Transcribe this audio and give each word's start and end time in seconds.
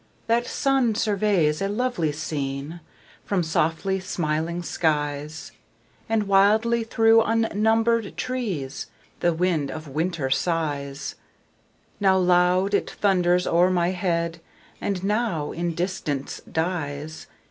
That 0.25 0.47
sun 0.47 0.95
surveys 0.95 1.61
a 1.61 1.67
lovely 1.69 2.11
scene 2.11 2.79
From 3.23 3.43
softly 3.43 3.99
smiling 3.99 4.63
skies; 4.63 5.51
And 6.09 6.23
wildly 6.23 6.83
through 6.83 7.21
unnumbered 7.21 8.17
trees 8.17 8.87
The 9.19 9.31
wind 9.31 9.69
of 9.69 9.87
winter 9.87 10.31
sighs: 10.31 11.13
Now 11.99 12.17
loud, 12.17 12.73
it 12.73 12.89
thunders 12.89 13.45
o'er 13.45 13.69
my 13.69 13.89
head, 13.91 14.41
And 14.81 15.03
now 15.03 15.51
in 15.51 15.75
distance 15.75 16.41
dies. 16.51 17.27